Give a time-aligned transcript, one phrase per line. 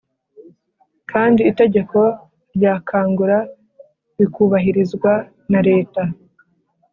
[1.11, 1.99] kandi itegeko
[2.55, 3.37] rya kangura
[4.17, 6.03] bikubahirizwa.nareta